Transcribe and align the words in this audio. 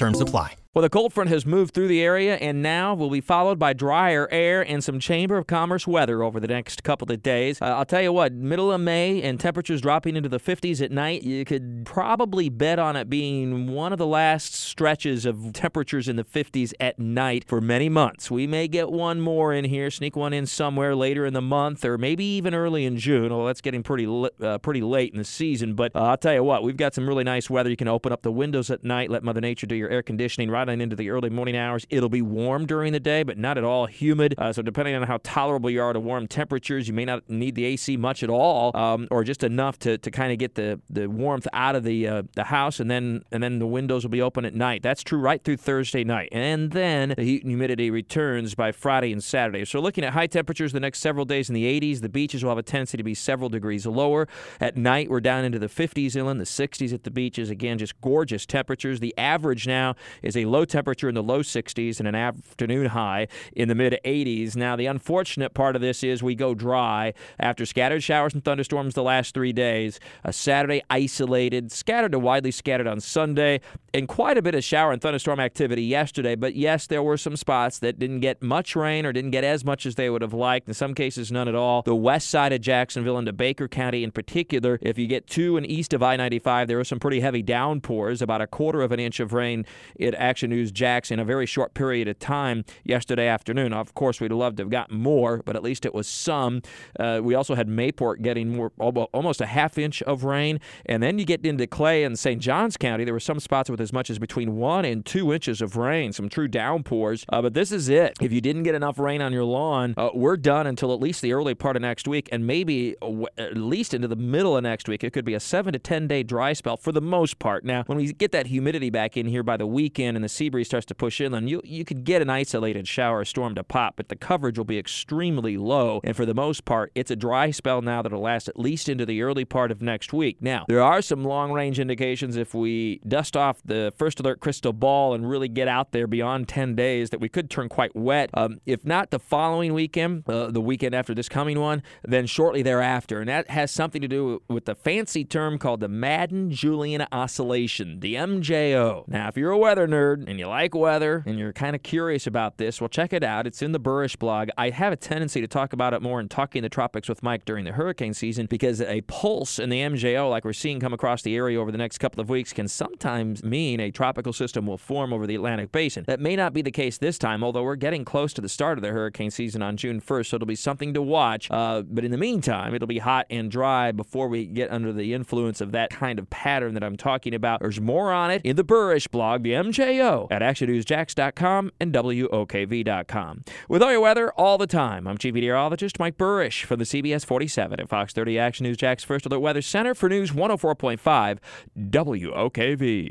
Terms 0.00 0.18
apply. 0.18 0.59
Well, 0.72 0.82
the 0.82 0.88
cold 0.88 1.12
front 1.12 1.30
has 1.30 1.44
moved 1.44 1.74
through 1.74 1.88
the 1.88 2.00
area 2.00 2.36
and 2.36 2.62
now 2.62 2.94
will 2.94 3.10
be 3.10 3.20
followed 3.20 3.58
by 3.58 3.72
drier 3.72 4.28
air 4.30 4.62
and 4.62 4.84
some 4.84 5.00
Chamber 5.00 5.36
of 5.36 5.48
Commerce 5.48 5.84
weather 5.84 6.22
over 6.22 6.38
the 6.38 6.46
next 6.46 6.84
couple 6.84 7.10
of 7.10 7.24
days. 7.24 7.60
Uh, 7.60 7.64
I'll 7.64 7.84
tell 7.84 8.02
you 8.02 8.12
what, 8.12 8.32
middle 8.32 8.70
of 8.70 8.80
May 8.80 9.20
and 9.20 9.40
temperatures 9.40 9.80
dropping 9.80 10.14
into 10.14 10.28
the 10.28 10.38
50s 10.38 10.80
at 10.80 10.92
night, 10.92 11.24
you 11.24 11.44
could 11.44 11.84
probably 11.84 12.50
bet 12.50 12.78
on 12.78 12.94
it 12.94 13.10
being 13.10 13.72
one 13.72 13.92
of 13.92 13.98
the 13.98 14.06
last 14.06 14.54
stretches 14.54 15.26
of 15.26 15.52
temperatures 15.54 16.06
in 16.06 16.14
the 16.14 16.22
50s 16.22 16.72
at 16.78 17.00
night 17.00 17.42
for 17.48 17.60
many 17.60 17.88
months. 17.88 18.30
We 18.30 18.46
may 18.46 18.68
get 18.68 18.92
one 18.92 19.20
more 19.20 19.52
in 19.52 19.64
here, 19.64 19.90
sneak 19.90 20.14
one 20.14 20.32
in 20.32 20.46
somewhere 20.46 20.94
later 20.94 21.26
in 21.26 21.34
the 21.34 21.42
month 21.42 21.84
or 21.84 21.98
maybe 21.98 22.24
even 22.24 22.54
early 22.54 22.84
in 22.84 22.96
June. 22.96 23.36
Well, 23.36 23.46
that's 23.46 23.60
getting 23.60 23.82
pretty 23.82 24.06
uh, 24.40 24.58
pretty 24.58 24.82
late 24.82 25.10
in 25.10 25.18
the 25.18 25.24
season, 25.24 25.74
but 25.74 25.96
uh, 25.96 26.02
I'll 26.02 26.16
tell 26.16 26.34
you 26.34 26.44
what, 26.44 26.62
we've 26.62 26.76
got 26.76 26.94
some 26.94 27.08
really 27.08 27.24
nice 27.24 27.50
weather. 27.50 27.70
You 27.70 27.76
can 27.76 27.88
open 27.88 28.12
up 28.12 28.22
the 28.22 28.30
windows 28.30 28.70
at 28.70 28.84
night, 28.84 29.10
let 29.10 29.24
Mother 29.24 29.40
Nature 29.40 29.66
do 29.66 29.74
your 29.74 29.88
air 29.88 30.04
conditioning 30.04 30.48
right 30.48 30.59
on 30.68 30.80
into 30.80 30.96
the 30.96 31.10
early 31.10 31.30
morning 31.30 31.56
hours. 31.56 31.86
It'll 31.90 32.08
be 32.08 32.22
warm 32.22 32.66
during 32.66 32.92
the 32.92 33.00
day, 33.00 33.22
but 33.22 33.38
not 33.38 33.58
at 33.58 33.64
all 33.64 33.86
humid. 33.86 34.34
Uh, 34.38 34.52
so 34.52 34.62
depending 34.62 34.94
on 34.94 35.02
how 35.02 35.18
tolerable 35.22 35.70
you 35.70 35.82
are 35.82 35.92
to 35.92 36.00
warm 36.00 36.26
temperatures, 36.26 36.88
you 36.88 36.94
may 36.94 37.04
not 37.04 37.28
need 37.28 37.54
the 37.54 37.64
AC 37.64 37.96
much 37.96 38.22
at 38.22 38.30
all, 38.30 38.76
um, 38.76 39.08
or 39.10 39.24
just 39.24 39.42
enough 39.44 39.78
to, 39.80 39.98
to 39.98 40.10
kind 40.10 40.32
of 40.32 40.38
get 40.38 40.54
the, 40.54 40.80
the 40.90 41.08
warmth 41.08 41.46
out 41.52 41.76
of 41.76 41.84
the 41.84 42.06
uh, 42.06 42.22
the 42.34 42.44
house, 42.44 42.80
and 42.80 42.90
then 42.90 43.22
and 43.32 43.42
then 43.42 43.58
the 43.58 43.66
windows 43.66 44.04
will 44.04 44.10
be 44.10 44.22
open 44.22 44.44
at 44.44 44.54
night. 44.54 44.82
That's 44.82 45.02
true 45.02 45.18
right 45.18 45.42
through 45.42 45.56
Thursday 45.58 46.04
night, 46.04 46.28
and 46.32 46.72
then 46.72 47.14
the 47.16 47.24
heat 47.24 47.42
and 47.42 47.50
humidity 47.50 47.90
returns 47.90 48.54
by 48.54 48.72
Friday 48.72 49.12
and 49.12 49.22
Saturday. 49.22 49.64
So 49.64 49.80
looking 49.80 50.04
at 50.04 50.12
high 50.12 50.26
temperatures 50.26 50.72
the 50.72 50.80
next 50.80 51.00
several 51.00 51.24
days 51.24 51.48
in 51.48 51.54
the 51.54 51.80
80s. 51.80 52.00
The 52.00 52.08
beaches 52.08 52.42
will 52.42 52.50
have 52.50 52.58
a 52.58 52.62
tendency 52.62 52.96
to 52.96 53.02
be 53.02 53.14
several 53.14 53.48
degrees 53.48 53.86
lower. 53.86 54.28
At 54.60 54.76
night, 54.76 55.10
we're 55.10 55.20
down 55.20 55.44
into 55.44 55.58
the 55.58 55.68
50s 55.68 56.16
inland, 56.16 56.40
the 56.40 56.44
60s 56.44 56.92
at 56.92 57.04
the 57.04 57.10
beaches. 57.10 57.50
Again, 57.50 57.78
just 57.78 58.00
gorgeous 58.00 58.46
temperatures. 58.46 59.00
The 59.00 59.14
average 59.16 59.66
now 59.66 59.94
is 60.22 60.36
a 60.36 60.44
low 60.50 60.64
temperature 60.64 61.08
in 61.08 61.14
the 61.14 61.22
low 61.22 61.40
60s 61.40 61.98
and 61.98 62.08
an 62.08 62.14
afternoon 62.14 62.86
high 62.86 63.28
in 63.52 63.68
the 63.68 63.74
mid 63.74 63.98
80s. 64.04 64.56
Now, 64.56 64.76
the 64.76 64.86
unfortunate 64.86 65.54
part 65.54 65.76
of 65.76 65.82
this 65.82 66.02
is 66.02 66.22
we 66.22 66.34
go 66.34 66.54
dry 66.54 67.14
after 67.38 67.64
scattered 67.64 68.02
showers 68.02 68.34
and 68.34 68.44
thunderstorms 68.44 68.94
the 68.94 69.02
last 69.02 69.34
three 69.34 69.52
days. 69.52 70.00
A 70.24 70.32
Saturday 70.32 70.82
isolated, 70.90 71.72
scattered 71.72 72.12
to 72.12 72.18
widely 72.18 72.50
scattered 72.50 72.86
on 72.86 73.00
Sunday, 73.00 73.60
and 73.94 74.08
quite 74.08 74.38
a 74.38 74.42
bit 74.42 74.54
of 74.54 74.62
shower 74.62 74.92
and 74.92 75.00
thunderstorm 75.00 75.40
activity 75.40 75.82
yesterday. 75.82 76.34
But 76.34 76.54
yes, 76.54 76.86
there 76.86 77.02
were 77.02 77.16
some 77.16 77.36
spots 77.36 77.78
that 77.80 77.98
didn't 77.98 78.20
get 78.20 78.42
much 78.42 78.76
rain 78.76 79.06
or 79.06 79.12
didn't 79.12 79.30
get 79.30 79.44
as 79.44 79.64
much 79.64 79.86
as 79.86 79.94
they 79.94 80.10
would 80.10 80.22
have 80.22 80.34
liked. 80.34 80.68
In 80.68 80.74
some 80.74 80.94
cases, 80.94 81.32
none 81.32 81.48
at 81.48 81.54
all. 81.54 81.82
The 81.82 81.94
west 81.94 82.28
side 82.28 82.52
of 82.52 82.60
Jacksonville 82.60 83.18
into 83.18 83.32
Baker 83.32 83.68
County 83.68 84.04
in 84.04 84.10
particular, 84.10 84.78
if 84.82 84.98
you 84.98 85.06
get 85.06 85.26
to 85.28 85.56
and 85.56 85.68
east 85.68 85.92
of 85.92 86.02
I 86.02 86.16
95, 86.16 86.68
there 86.68 86.76
were 86.76 86.84
some 86.84 86.98
pretty 87.00 87.20
heavy 87.20 87.42
downpours, 87.42 88.22
about 88.22 88.40
a 88.40 88.46
quarter 88.46 88.82
of 88.82 88.92
an 88.92 89.00
inch 89.00 89.20
of 89.20 89.32
rain 89.32 89.64
at 90.00 90.14
Action 90.40 90.48
News 90.48 90.72
Jax 90.72 91.10
in 91.10 91.18
a 91.18 91.24
very 91.24 91.44
short 91.44 91.74
period 91.74 92.08
of 92.08 92.18
time 92.18 92.64
yesterday 92.82 93.26
afternoon. 93.26 93.74
Of 93.74 93.92
course, 93.92 94.22
we'd 94.22 94.32
love 94.32 94.56
to 94.56 94.62
have 94.62 94.70
gotten 94.70 94.96
more, 94.96 95.42
but 95.44 95.54
at 95.54 95.62
least 95.62 95.84
it 95.84 95.92
was 95.92 96.08
some. 96.08 96.62
Uh, 96.98 97.20
we 97.22 97.34
also 97.34 97.54
had 97.54 97.68
Mayport 97.68 98.22
getting 98.22 98.56
more, 98.56 98.72
almost 98.78 99.42
a 99.42 99.46
half 99.46 99.76
inch 99.76 100.00
of 100.04 100.24
rain. 100.24 100.58
And 100.86 101.02
then 101.02 101.18
you 101.18 101.26
get 101.26 101.44
into 101.44 101.66
Clay 101.66 102.04
and 102.04 102.18
St. 102.18 102.40
Johns 102.40 102.78
County. 102.78 103.04
There 103.04 103.12
were 103.12 103.20
some 103.20 103.38
spots 103.38 103.68
with 103.68 103.82
as 103.82 103.92
much 103.92 104.08
as 104.08 104.18
between 104.18 104.56
one 104.56 104.86
and 104.86 105.04
two 105.04 105.30
inches 105.30 105.60
of 105.60 105.76
rain, 105.76 106.14
some 106.14 106.30
true 106.30 106.48
downpours. 106.48 107.26
Uh, 107.28 107.42
but 107.42 107.52
this 107.52 107.70
is 107.70 107.90
it. 107.90 108.16
If 108.18 108.32
you 108.32 108.40
didn't 108.40 108.62
get 108.62 108.74
enough 108.74 108.98
rain 108.98 109.20
on 109.20 109.34
your 109.34 109.44
lawn, 109.44 109.92
uh, 109.98 110.08
we're 110.14 110.38
done 110.38 110.66
until 110.66 110.94
at 110.94 111.00
least 111.00 111.20
the 111.20 111.34
early 111.34 111.54
part 111.54 111.76
of 111.76 111.82
next 111.82 112.08
week 112.08 112.30
and 112.32 112.46
maybe 112.46 112.96
at 113.36 113.58
least 113.58 113.92
into 113.92 114.08
the 114.08 114.16
middle 114.16 114.56
of 114.56 114.62
next 114.62 114.88
week. 114.88 115.04
It 115.04 115.12
could 115.12 115.26
be 115.26 115.34
a 115.34 115.40
seven 115.40 115.74
to 115.74 115.78
10 115.78 116.08
day 116.08 116.22
dry 116.22 116.54
spell 116.54 116.78
for 116.78 116.92
the 116.92 117.02
most 117.02 117.38
part. 117.38 117.62
Now, 117.62 117.82
when 117.84 117.98
we 117.98 118.10
get 118.14 118.32
that 118.32 118.46
humidity 118.46 118.88
back 118.88 119.18
in 119.18 119.26
here 119.26 119.42
by 119.42 119.58
the 119.58 119.66
weekend 119.66 120.16
and 120.16 120.24
the 120.24 120.29
sea 120.30 120.48
breeze 120.48 120.66
starts 120.66 120.86
to 120.86 120.94
push 120.94 121.20
inland, 121.20 121.50
you 121.50 121.60
you 121.64 121.84
could 121.84 122.04
get 122.04 122.22
an 122.22 122.30
isolated 122.30 122.86
shower 122.88 123.24
storm 123.24 123.54
to 123.54 123.64
pop, 123.64 123.94
but 123.96 124.08
the 124.08 124.16
coverage 124.16 124.58
will 124.58 124.64
be 124.64 124.78
extremely 124.78 125.56
low. 125.56 126.00
And 126.04 126.16
for 126.16 126.26
the 126.26 126.34
most 126.34 126.64
part, 126.64 126.92
it's 126.94 127.10
a 127.10 127.16
dry 127.16 127.50
spell 127.50 127.82
now 127.82 128.02
that'll 128.02 128.20
last 128.20 128.48
at 128.48 128.58
least 128.58 128.88
into 128.88 129.06
the 129.06 129.22
early 129.22 129.44
part 129.44 129.70
of 129.70 129.82
next 129.82 130.12
week. 130.12 130.38
Now, 130.40 130.64
there 130.68 130.82
are 130.82 131.02
some 131.02 131.24
long 131.24 131.52
range 131.52 131.78
indications 131.78 132.36
if 132.36 132.54
we 132.54 133.00
dust 133.06 133.36
off 133.36 133.60
the 133.64 133.92
first 133.96 134.20
alert 134.20 134.40
crystal 134.40 134.72
ball 134.72 135.14
and 135.14 135.28
really 135.28 135.48
get 135.48 135.68
out 135.68 135.92
there 135.92 136.06
beyond 136.06 136.48
10 136.48 136.74
days 136.74 137.10
that 137.10 137.20
we 137.20 137.28
could 137.28 137.50
turn 137.50 137.68
quite 137.68 137.94
wet. 137.94 138.30
Um, 138.34 138.60
if 138.66 138.84
not 138.84 139.10
the 139.10 139.18
following 139.18 139.74
weekend, 139.74 140.28
uh, 140.28 140.50
the 140.50 140.60
weekend 140.60 140.94
after 140.94 141.14
this 141.14 141.28
coming 141.28 141.60
one, 141.60 141.82
then 142.02 142.26
shortly 142.26 142.62
thereafter. 142.62 143.20
And 143.20 143.28
that 143.28 143.50
has 143.50 143.70
something 143.70 144.02
to 144.02 144.08
do 144.08 144.42
with 144.48 144.64
the 144.64 144.74
fancy 144.74 145.24
term 145.24 145.58
called 145.58 145.80
the 145.80 145.88
Madden 145.88 146.50
Julian 146.50 147.06
Oscillation, 147.12 148.00
the 148.00 148.14
MJO. 148.14 149.06
Now, 149.08 149.28
if 149.28 149.36
you're 149.36 149.50
a 149.50 149.58
weather 149.58 149.86
nerd 149.86 150.19
and 150.28 150.38
you 150.38 150.46
like 150.46 150.74
weather 150.74 151.22
and 151.26 151.38
you're 151.38 151.52
kind 151.52 151.74
of 151.74 151.82
curious 151.82 152.26
about 152.26 152.58
this, 152.58 152.80
well, 152.80 152.88
check 152.88 153.12
it 153.12 153.24
out. 153.24 153.46
It's 153.46 153.62
in 153.62 153.72
the 153.72 153.80
Buresh 153.80 154.18
blog. 154.18 154.48
I 154.56 154.70
have 154.70 154.92
a 154.92 154.96
tendency 154.96 155.40
to 155.40 155.48
talk 155.48 155.72
about 155.72 155.94
it 155.94 156.02
more 156.02 156.20
in 156.20 156.28
Talking 156.28 156.62
the 156.62 156.68
Tropics 156.68 157.08
with 157.08 157.22
Mike 157.22 157.44
during 157.44 157.64
the 157.64 157.72
hurricane 157.72 158.14
season 158.14 158.46
because 158.46 158.80
a 158.80 159.00
pulse 159.02 159.58
in 159.58 159.70
the 159.70 159.80
MJO, 159.80 160.30
like 160.30 160.44
we're 160.44 160.52
seeing 160.52 160.80
come 160.80 160.92
across 160.92 161.22
the 161.22 161.36
area 161.36 161.60
over 161.60 161.70
the 161.70 161.78
next 161.78 161.98
couple 161.98 162.20
of 162.20 162.28
weeks, 162.28 162.52
can 162.52 162.68
sometimes 162.68 163.42
mean 163.42 163.80
a 163.80 163.90
tropical 163.90 164.32
system 164.32 164.66
will 164.66 164.78
form 164.78 165.12
over 165.12 165.26
the 165.26 165.34
Atlantic 165.34 165.72
basin. 165.72 166.04
That 166.06 166.20
may 166.20 166.36
not 166.36 166.52
be 166.52 166.62
the 166.62 166.70
case 166.70 166.98
this 166.98 167.18
time, 167.18 167.44
although 167.44 167.62
we're 167.62 167.76
getting 167.76 168.04
close 168.04 168.32
to 168.34 168.40
the 168.40 168.48
start 168.48 168.78
of 168.78 168.82
the 168.82 168.90
hurricane 168.90 169.30
season 169.30 169.62
on 169.62 169.76
June 169.76 170.00
1st, 170.00 170.26
so 170.26 170.36
it'll 170.36 170.46
be 170.46 170.54
something 170.54 170.94
to 170.94 171.02
watch. 171.02 171.50
Uh, 171.50 171.82
but 171.82 172.04
in 172.04 172.10
the 172.10 172.18
meantime, 172.18 172.74
it'll 172.74 172.88
be 172.88 172.98
hot 172.98 173.26
and 173.30 173.50
dry 173.50 173.92
before 173.92 174.28
we 174.28 174.46
get 174.46 174.70
under 174.70 174.92
the 174.92 175.14
influence 175.14 175.60
of 175.60 175.72
that 175.72 175.90
kind 175.90 176.18
of 176.18 176.28
pattern 176.30 176.74
that 176.74 176.84
I'm 176.84 176.96
talking 176.96 177.34
about. 177.34 177.60
There's 177.60 177.80
more 177.80 178.12
on 178.12 178.30
it 178.30 178.42
in 178.44 178.56
the 178.56 178.64
Buresh 178.64 179.10
blog, 179.10 179.42
the 179.42 179.52
MJO, 179.52 180.09
at 180.30 180.42
ActionNewsJax.com 180.42 181.70
and 181.80 181.92
WOKV.com. 181.92 183.44
With 183.68 183.82
all 183.82 183.92
your 183.92 184.00
weather 184.00 184.32
all 184.32 184.58
the 184.58 184.66
time, 184.66 185.06
I'm 185.06 185.18
Chief 185.18 185.34
Meteorologist 185.34 185.98
Mike 185.98 186.16
Buresh 186.16 186.64
from 186.64 186.78
the 186.78 186.84
CBS 186.84 187.24
47 187.24 187.80
at 187.80 187.88
Fox 187.88 188.12
30 188.12 188.38
Action 188.38 188.64
News 188.64 188.76
Jax 188.76 189.04
First 189.04 189.26
Alert 189.26 189.40
Weather 189.40 189.62
Center 189.62 189.94
for 189.94 190.08
News 190.08 190.30
104.5 190.30 191.38
WOKV. 191.78 193.08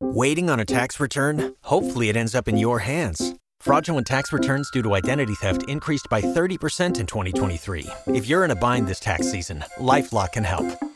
Waiting 0.00 0.50
on 0.50 0.60
a 0.60 0.64
tax 0.64 1.00
return? 1.00 1.54
Hopefully, 1.62 2.10
it 2.10 2.16
ends 2.16 2.34
up 2.34 2.48
in 2.48 2.58
your 2.58 2.80
hands. 2.80 3.34
Fraudulent 3.60 4.06
tax 4.06 4.32
returns 4.32 4.70
due 4.70 4.82
to 4.82 4.94
identity 4.94 5.34
theft 5.34 5.62
increased 5.68 6.06
by 6.10 6.20
30% 6.20 7.00
in 7.00 7.06
2023. 7.06 7.86
If 8.08 8.28
you're 8.28 8.44
in 8.44 8.50
a 8.50 8.54
bind 8.54 8.86
this 8.86 9.00
tax 9.00 9.30
season, 9.30 9.64
LifeLock 9.78 10.32
can 10.32 10.44
help. 10.44 10.66